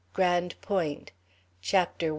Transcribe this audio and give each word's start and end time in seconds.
GRANDE 0.13 0.55
POINTE. 0.61 1.11
CHAPTER 1.61 2.07
I. 2.07 2.09